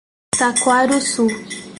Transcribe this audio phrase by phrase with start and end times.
[0.37, 1.27] Taquarussu